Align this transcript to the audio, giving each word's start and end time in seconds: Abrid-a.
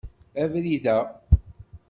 Abrid-a. 0.41 0.97